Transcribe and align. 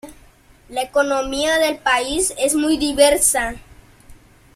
La 0.69 0.81
economía 0.81 1.59
del 1.59 1.77
país 1.77 2.33
es 2.39 2.55
muy 2.55 2.79
diversa. 2.79 3.53